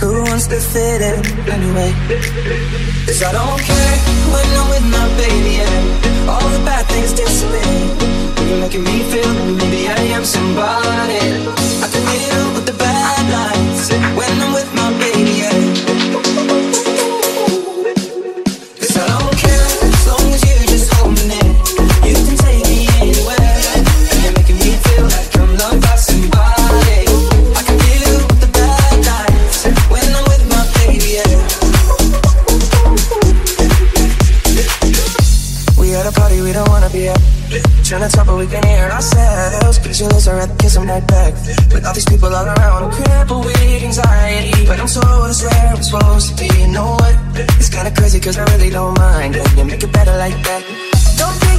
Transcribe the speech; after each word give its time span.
Who 0.00 0.22
wants 0.22 0.46
to 0.46 0.60
fit 0.60 1.00
in 1.02 1.18
anyway? 1.50 1.92
Cause 3.06 3.22
I 3.22 3.32
don't 3.32 3.60
care 3.60 3.96
when 4.32 4.46
I'm 4.58 4.68
with 4.70 4.86
my 4.90 5.06
baby 5.16 5.58
and 5.58 6.28
all 6.28 6.48
the 6.50 6.62
bad 6.64 6.86
things 6.86 7.12
disappear. 7.12 7.66
You're 8.48 8.60
making 8.60 8.84
me 8.84 9.02
feel 9.10 9.28
maybe 9.58 9.88
I 9.88 9.98
am 10.16 10.24
somebody. 10.24 11.18
I 11.82 11.88
can 11.92 12.02
deal 12.14 12.54
with 12.54 12.66
the 12.66 12.74
bad 12.74 13.22
nights 13.30 13.90
when 14.18 14.32
I'm 14.42 14.52
with 14.54 14.57
Pictureless, 39.98 40.28
I'd 40.28 40.34
rather 40.34 40.54
kiss 40.58 40.74
them 40.74 40.86
right 40.86 41.04
back. 41.08 41.34
With 41.74 41.84
all 41.84 41.92
these 41.92 42.04
people 42.04 42.32
all 42.32 42.46
around 42.46 42.84
I'm 42.84 42.90
crippled 42.92 43.44
with 43.46 43.82
anxiety. 43.82 44.64
But 44.64 44.78
I'm 44.78 44.86
told 44.86 45.28
it's 45.28 45.42
where 45.42 45.74
I'm 45.74 45.82
supposed 45.82 46.28
to 46.28 46.34
be. 46.38 46.60
You 46.60 46.68
know 46.68 46.94
what? 46.94 47.16
It's 47.58 47.68
kinda 47.68 47.90
crazy 47.90 48.20
cause 48.20 48.38
I 48.38 48.44
really 48.54 48.70
don't 48.70 48.96
mind 48.96 49.34
And 49.34 49.58
you 49.58 49.64
make 49.64 49.82
it 49.82 49.92
better 49.92 50.16
like 50.16 50.38
that. 50.46 50.62
Don't 51.18 51.34
think 51.42 51.57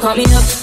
call 0.00 0.16
me 0.16 0.24
up. 0.32 0.59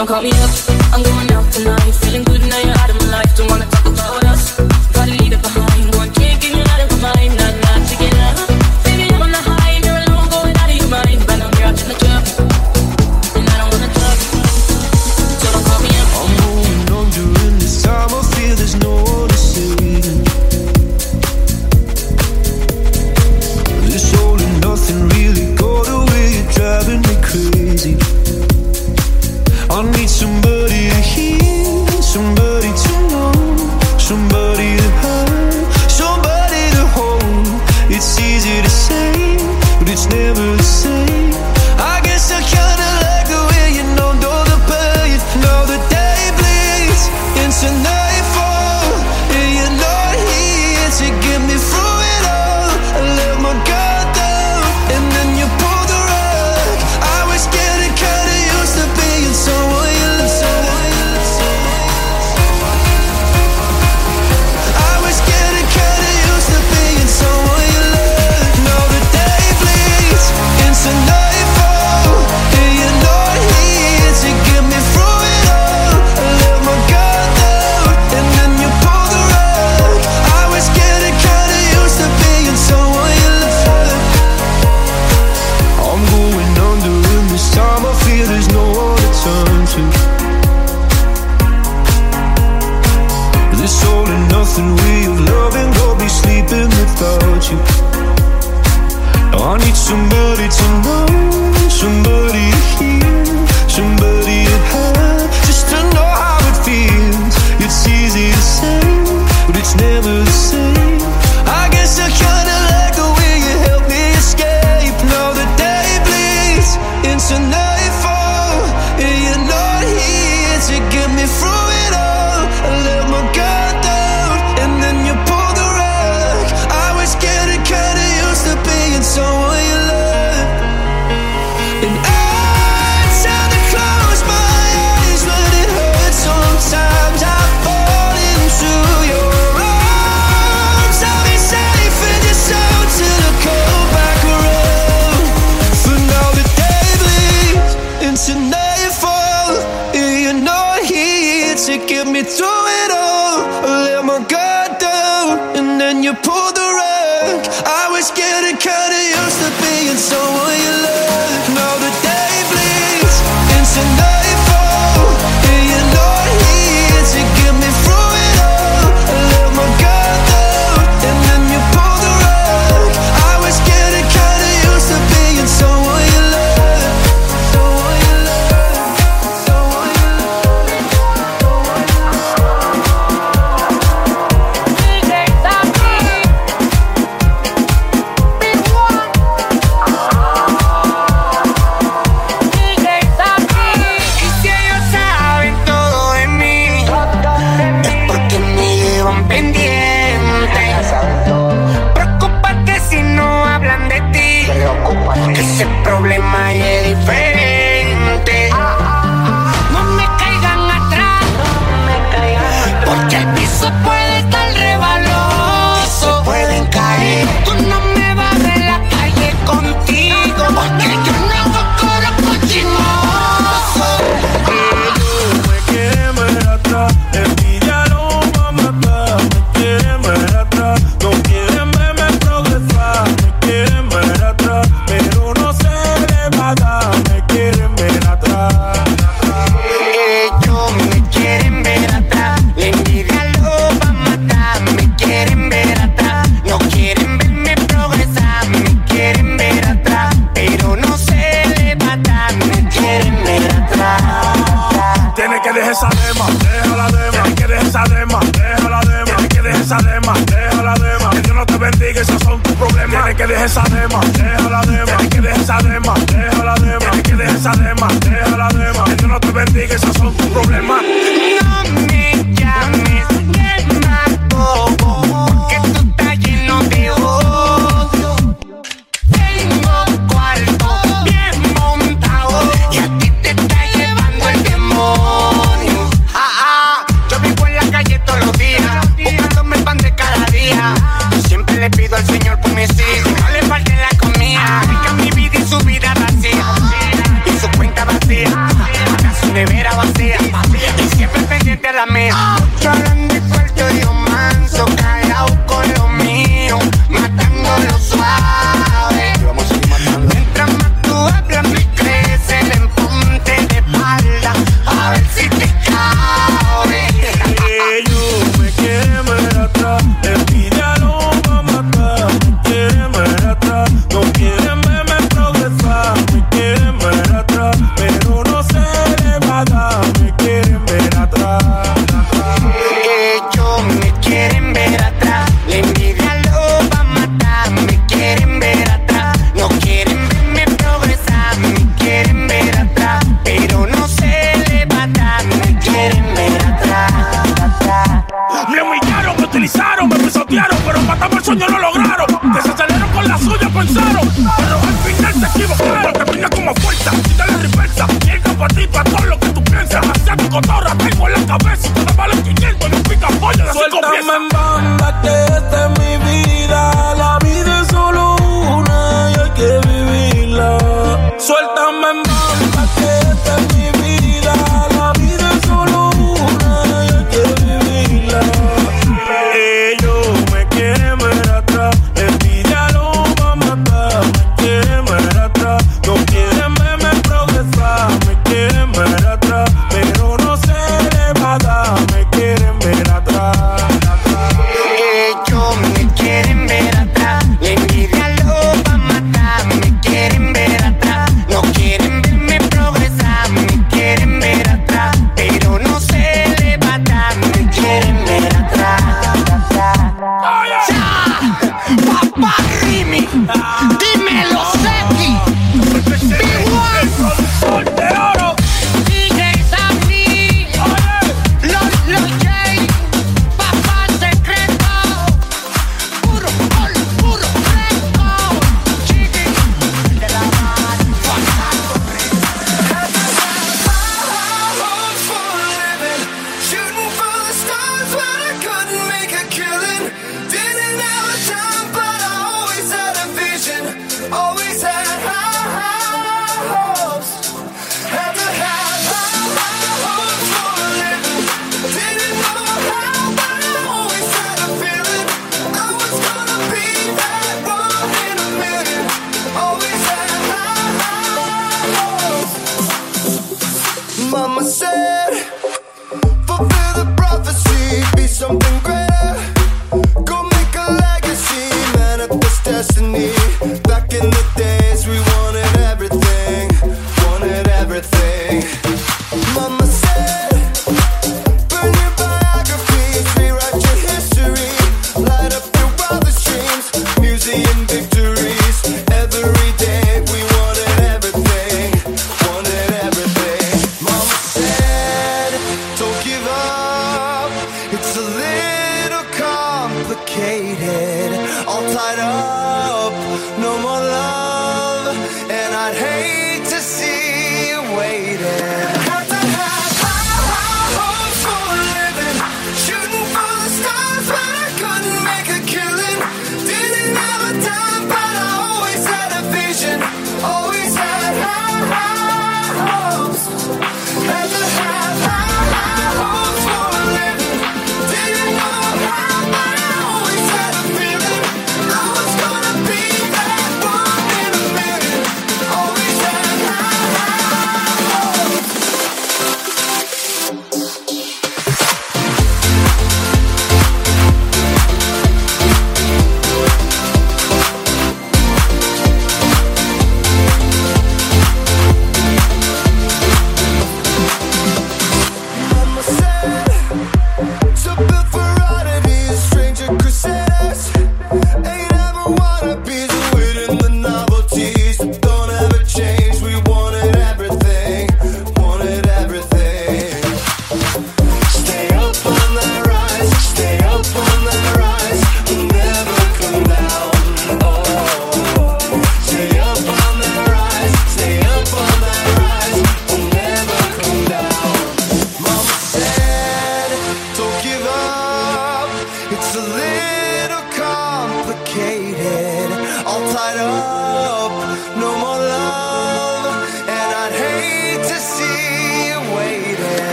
Don't 0.00 0.06
call 0.06 0.22
me 0.22 0.30
up. 0.32 0.79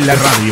de 0.00 0.06
la 0.06 0.14
radio. 0.14 0.45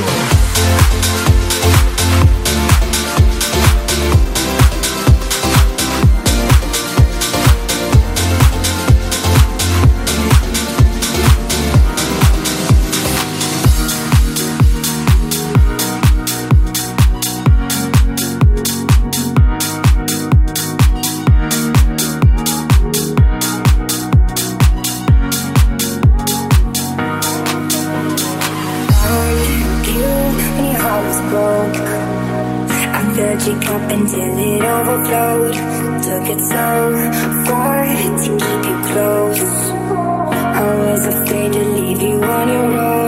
empty 33.47 33.67
cup 33.67 33.91
until 33.91 34.39
it 34.39 34.63
overflowed. 34.63 35.55
Took 36.03 36.29
it 36.31 36.41
so 36.41 37.45
far 37.47 37.85
to 37.85 38.31
keep 38.39 38.65
you 38.69 38.79
close. 38.93 39.71
I 40.31 40.77
was 40.77 41.07
afraid 41.07 41.53
to 41.53 41.65
leave 41.65 42.03
you 42.03 42.23
on 42.23 42.49
your 42.49 42.81
own. 42.81 43.04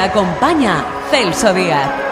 Acompaña 0.00 0.84
Celso 1.10 1.52
Díaz. 1.52 2.09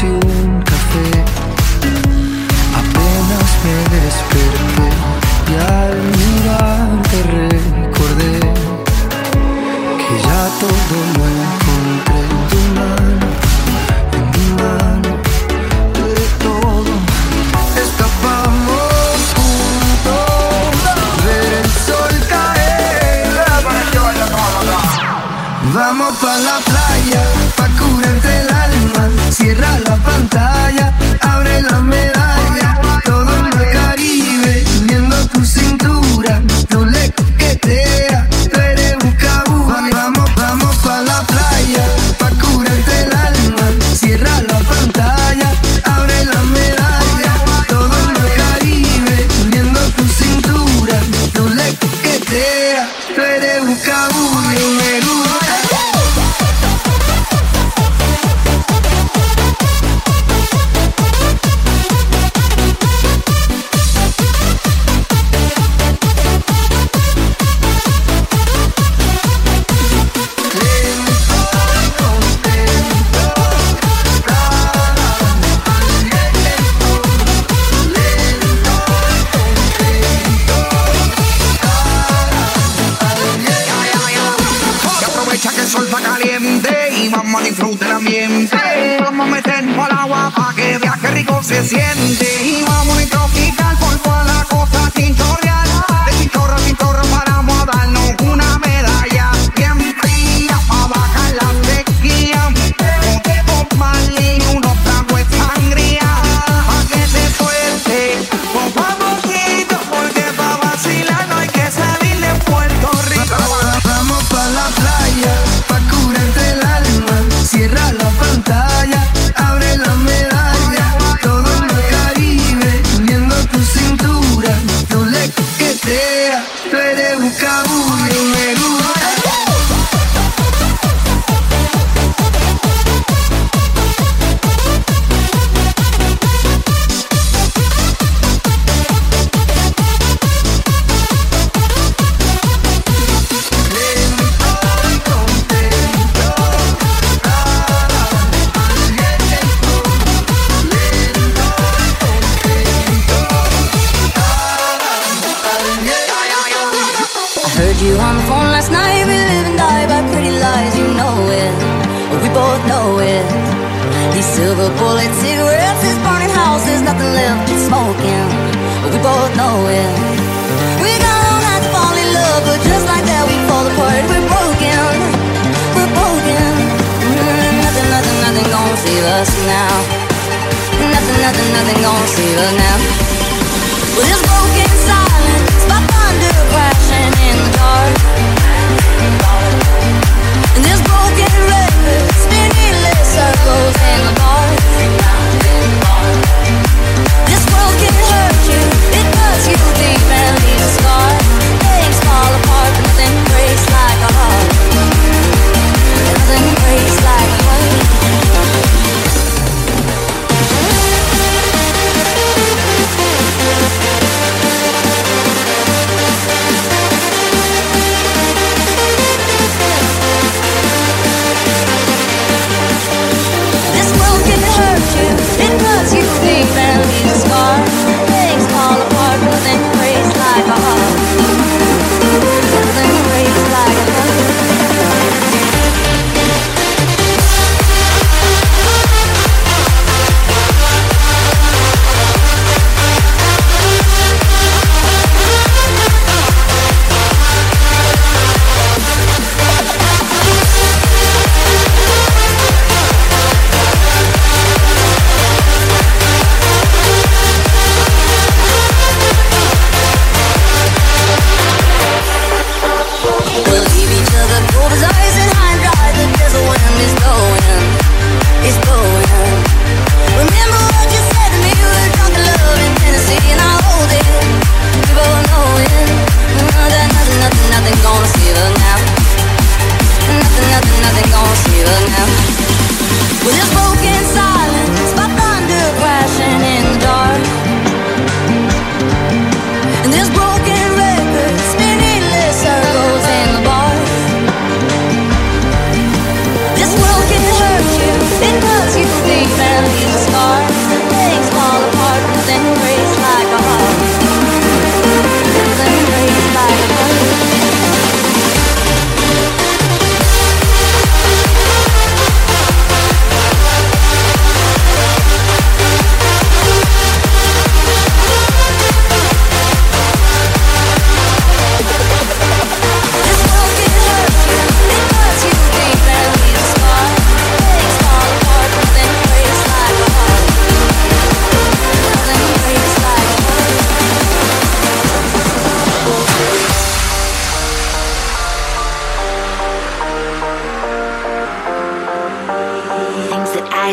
to 0.00 0.29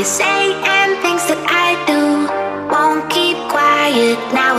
say 0.08 0.56
and 0.56 0.96
things 1.04 1.28
that 1.28 1.44
I 1.68 1.76
do 1.84 2.00
won't 2.72 3.12
keep 3.12 3.36
quiet 3.52 4.16
now. 4.32 4.57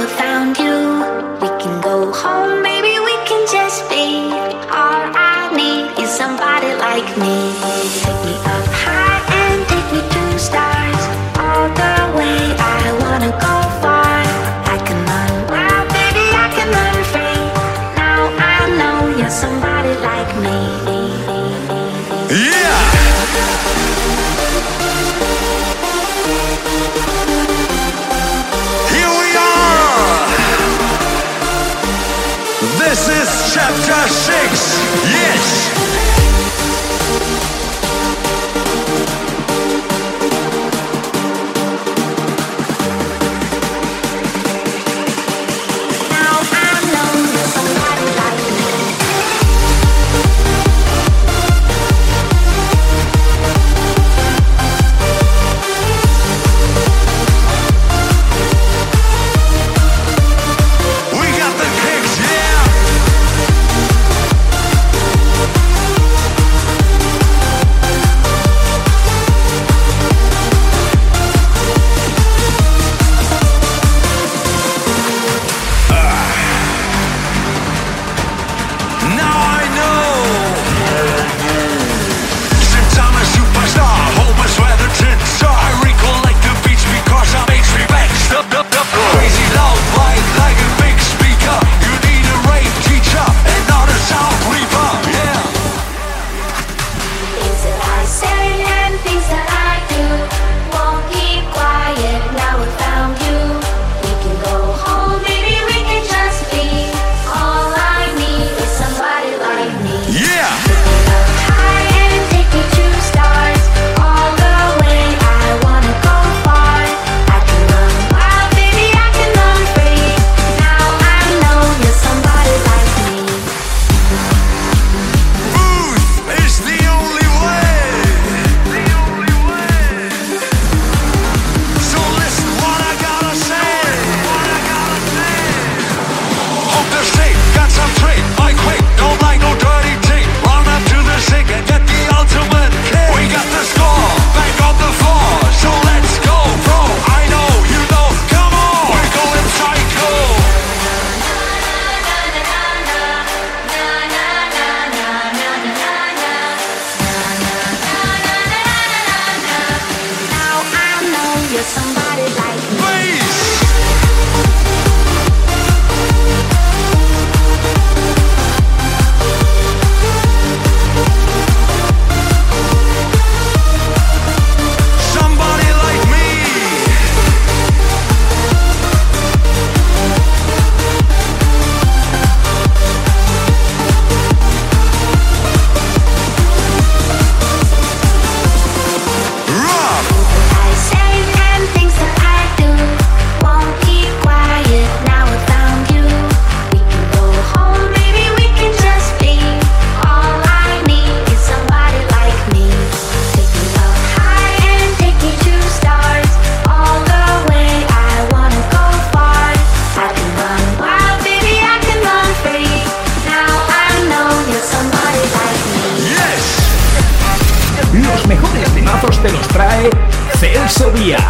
temazos 218.89 219.23
te 219.23 219.31
los 219.31 219.49
trae 219.49 219.91
Celso 220.39 220.91
Díaz. 220.91 221.23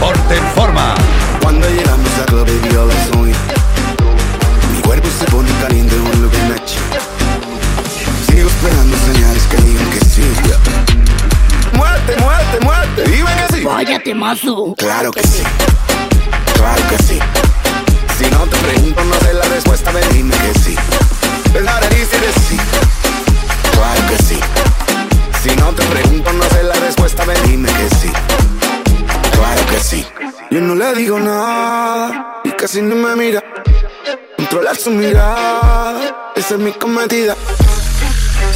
Porte 0.00 0.36
en 0.36 0.46
forma. 0.54 0.94
Cuando 1.42 1.68
llegamos 1.68 2.10
a 2.20 2.26
club 2.26 2.46
y 2.48 2.74
a 2.74 2.84
las 2.84 3.10
9, 3.14 3.32
mi 4.72 4.82
cuerpo 4.82 5.08
se 5.18 5.24
pone 5.26 5.48
caliente 5.62 5.96
con 5.96 6.22
lo 6.22 6.30
que 6.30 6.38
me 6.38 6.56
Sigo 8.26 8.48
esperando 8.48 8.96
señales 8.98 9.42
que 9.44 9.56
digan 9.58 9.90
que 9.90 10.00
sí. 10.00 10.22
Muerte, 11.72 12.16
muerte, 12.18 12.60
muerte, 12.62 13.02
vive 13.04 13.30
que 13.36 13.56
sí. 13.56 13.64
Vaya 13.64 14.02
temazo. 14.02 14.74
Claro 14.76 15.10
que 15.10 15.22
sí. 15.22 15.42
Claro 16.54 16.82
que 16.88 17.02
sí. 17.02 17.18
Si 18.18 18.30
no 18.30 18.40
te 18.40 18.56
pregunto, 18.58 19.04
no 19.04 19.14
sé 19.20 19.32
la 19.32 19.44
respuesta, 19.46 19.90
ven 19.92 20.04
dime 20.12 20.36
que 20.36 20.58
sí. 20.58 20.76
Es 21.54 21.90
difícil 21.90 22.20
sí. 22.48 22.56
Claro 23.72 24.06
que 24.08 24.22
sí. 24.22 24.40
Si 25.42 25.48
no 25.56 25.72
te 25.72 25.82
pregunto, 25.84 26.32
no 26.34 26.44
sé 26.44 26.62
la 26.62 26.74
respuesta, 26.74 27.24
ven 27.24 27.38
dime 27.46 27.68
que 27.72 27.96
sí. 27.96 28.12
Claro 29.32 29.66
que 29.70 29.80
sí. 29.80 30.06
Yo 30.50 30.60
no 30.60 30.74
le 30.74 30.94
digo 30.94 31.18
nada 31.18 32.42
y 32.44 32.50
casi 32.50 32.82
no 32.82 32.94
me 32.94 33.16
mira. 33.16 33.42
Controlar 34.36 34.76
su 34.76 34.90
mirada, 34.90 36.32
esa 36.36 36.54
es 36.54 36.60
mi 36.60 36.72
cometida. 36.72 37.34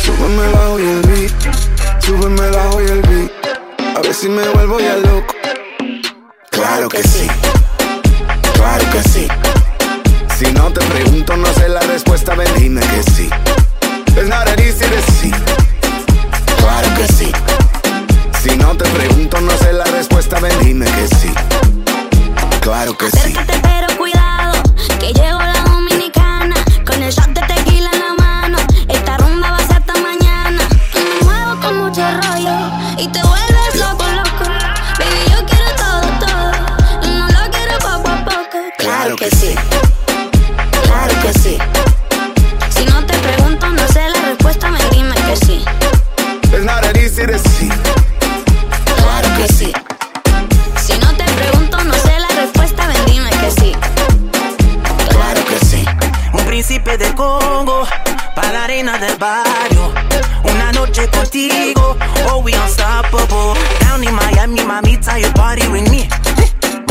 Súbeme 0.05 0.47
bajo 0.53 0.79
y 0.79 0.83
el 0.83 1.01
beat, 1.03 1.33
súbeme 2.05 2.51
la 2.51 2.83
y 2.83 2.87
el 2.91 3.01
beat. 3.01 3.33
A 3.97 4.01
ver 4.01 4.15
si 4.15 4.29
me 4.29 4.47
vuelvo 4.51 4.79
ya 4.79 4.97
loco. 4.97 5.35
Claro 6.51 6.89
que 6.91 7.03
sí, 7.03 7.27
claro 8.57 8.85
que 8.93 9.03
sí. 9.09 9.29
Si 10.37 10.53
no 10.53 10.71
te 10.71 10.85
pregunto, 10.85 11.35
no 11.37 11.47
sé 11.55 11.67
la 11.69 11.81
respuesta, 11.81 12.35
ven 12.35 12.53
dime 12.59 12.81
que 12.83 13.03
sí. 13.11 13.31
Es 14.17 14.29
not 14.29 14.47
an 14.49 14.59
easy 14.59 14.85
decir. 14.85 15.74
Claro 16.65 16.89
que 16.95 17.07
sí. 17.13 17.31
Si 18.43 18.57
no 18.57 18.75
te 18.75 18.89
pregunto, 18.89 19.39
no 19.39 19.51
sé 19.59 19.71
la 19.75 19.85
respuesta, 19.85 20.41
ven 20.41 20.59
dime 20.61 20.87
que 20.87 21.09
sí. 21.15 21.31
Claro 22.63 22.97
que 22.97 23.11
sí. 23.11 23.35
pero 23.63 23.87
cuidado, 23.99 24.63
que 24.99 25.13
llevo 25.13 25.41
la 25.41 25.63
dominicana 25.65 26.55
con 26.87 27.03
el 27.03 27.13
shot 27.13 27.29
de 27.29 27.43
tequila 27.43 27.91
en 27.93 28.01
la 28.01 28.15
mano. 28.19 28.59
Esta 28.89 29.19
ronda 29.19 29.51
va 29.51 29.57
a 29.59 29.67
ser 29.67 29.77
hasta 29.77 29.93
mañana. 30.01 30.63
Y 30.95 30.99
me 30.99 31.25
muevo 31.27 31.61
con 31.61 31.79
mucho 31.81 32.03
rollo 32.23 32.57
y 32.97 33.09
te 33.09 33.23
voy 33.23 33.34
nena 58.95 59.07
del 59.07 59.17
barrio. 59.17 59.93
Una 60.45 60.71
noche 60.73 61.09
contigo, 61.09 61.97
oh 62.31 62.43
we 62.43 62.53
unstoppable. 62.55 63.55
Down 63.81 64.03
in 64.05 64.15
Miami, 64.15 64.61
mamita, 64.61 65.19
you 65.19 65.31
party 65.33 65.67
with 65.69 65.89
me. 65.91 66.09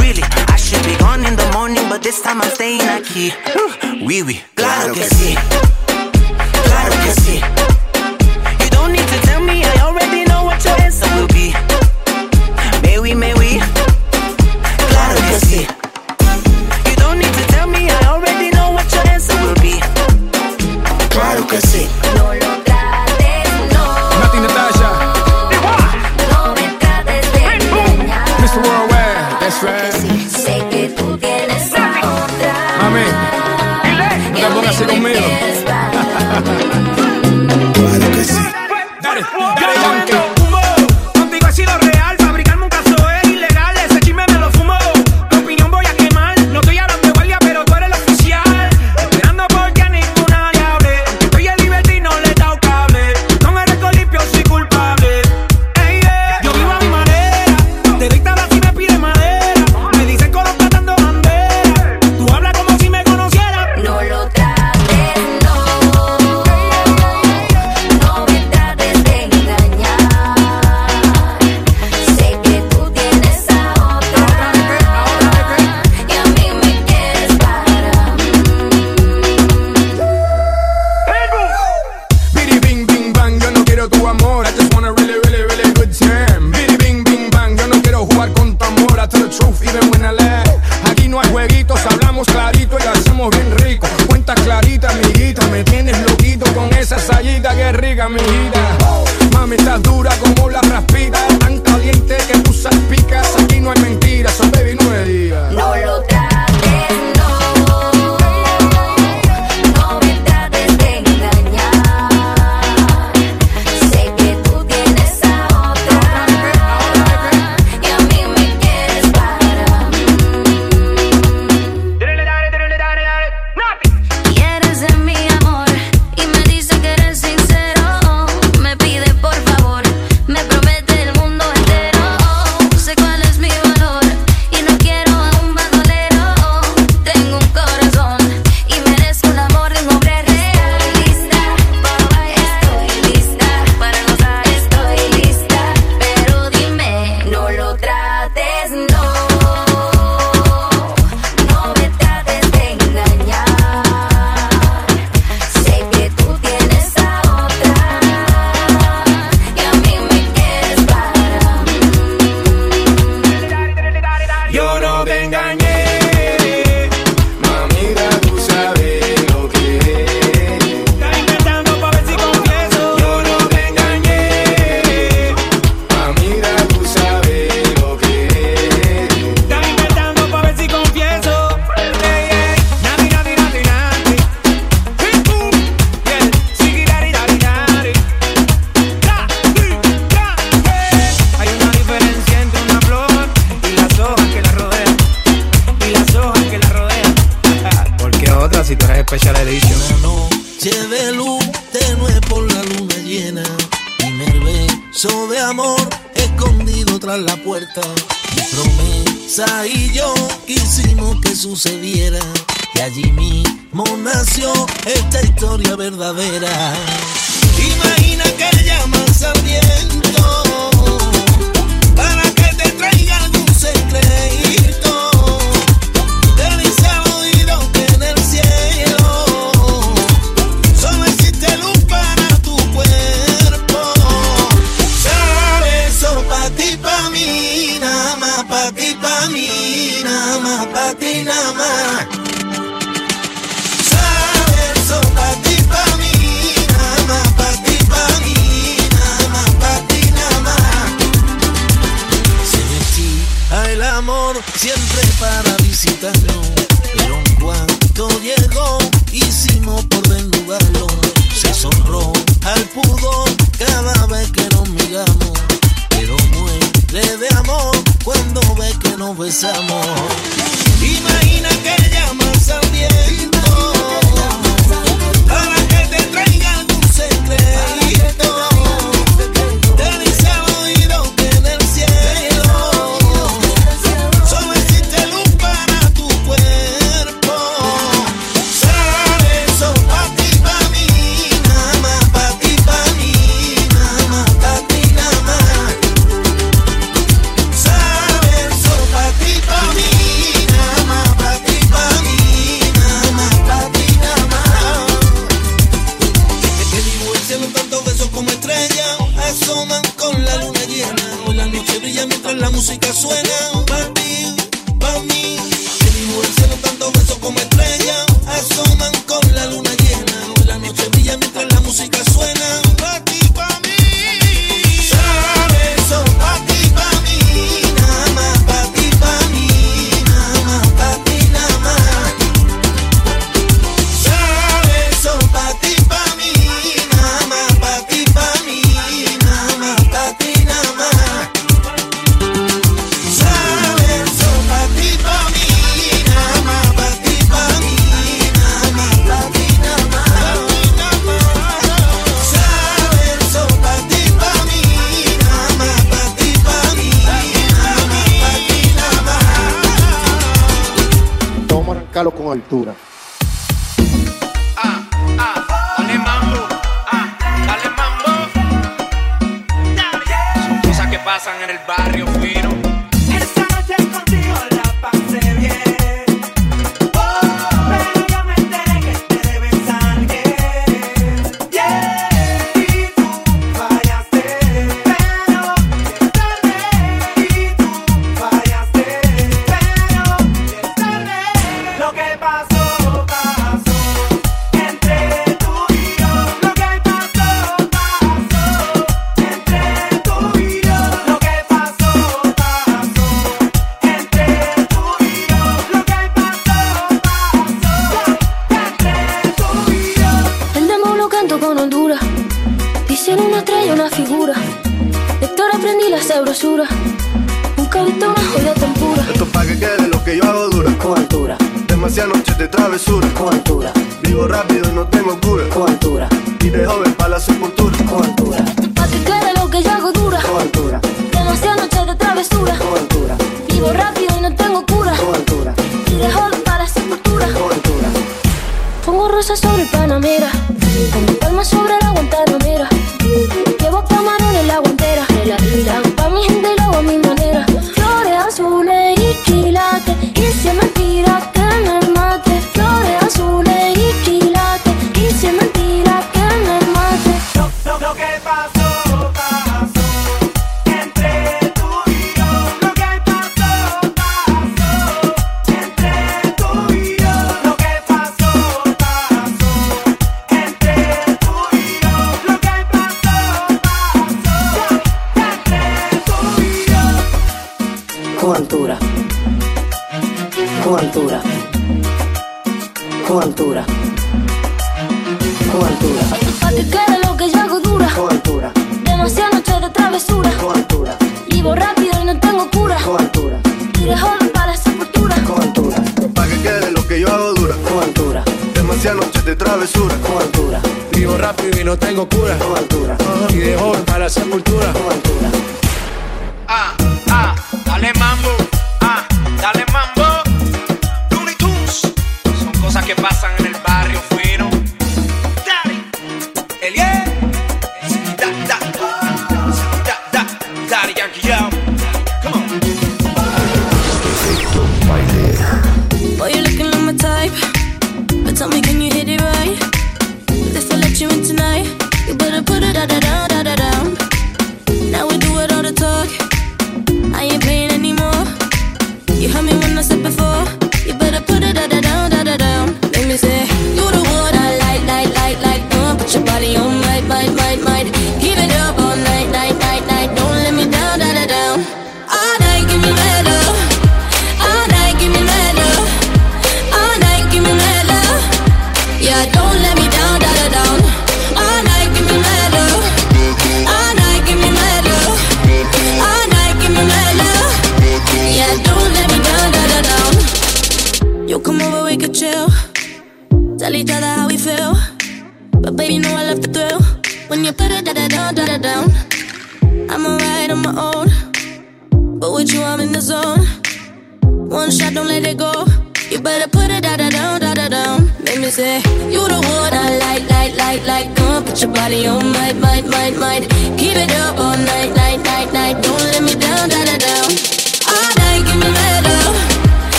Really, 0.00 0.22
I 0.48 0.56
should 0.56 0.84
be 0.84 0.96
gone 0.96 1.24
in 1.24 1.36
the 1.36 1.50
morning, 1.52 1.88
but 1.88 2.02
this 2.02 2.20
time 2.22 2.40
I'm 2.40 2.50
staying 2.50 2.80
aquí. 2.80 3.32
Wee 4.02 4.22
oui, 4.22 4.22
oui. 4.22 4.42
Claro 4.54 4.94
que 4.94 5.04
sí, 5.08 5.36
claro 6.64 6.94
que 7.04 7.20
sí. 7.20 7.61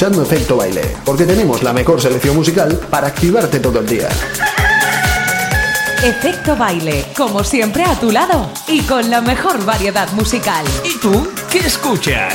Efecto 0.00 0.56
Baile, 0.56 0.80
porque 1.04 1.26
tenemos 1.26 1.62
la 1.62 1.74
mejor 1.74 2.00
selección 2.00 2.34
musical 2.34 2.80
para 2.88 3.08
activarte 3.08 3.60
todo 3.60 3.80
el 3.80 3.86
día. 3.86 4.08
Efecto 6.02 6.56
Baile, 6.56 7.04
como 7.14 7.44
siempre 7.44 7.84
a 7.84 7.94
tu 8.00 8.10
lado 8.10 8.50
y 8.66 8.80
con 8.80 9.10
la 9.10 9.20
mejor 9.20 9.62
variedad 9.66 10.10
musical. 10.12 10.64
¿Y 10.84 10.98
tú 11.00 11.28
qué 11.50 11.58
escuchas? 11.58 12.32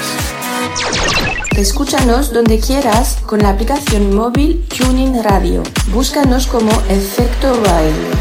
Escúchanos 1.58 2.32
donde 2.32 2.60
quieras 2.60 3.18
con 3.26 3.40
la 3.40 3.50
aplicación 3.50 4.16
móvil 4.16 4.64
Tuning 4.68 5.24
Radio. 5.24 5.64
Búscanos 5.88 6.46
como 6.46 6.70
Efecto 6.88 7.60
Baile. 7.64 8.15